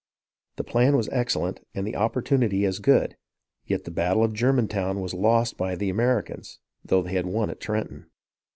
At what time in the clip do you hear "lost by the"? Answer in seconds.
5.13-5.91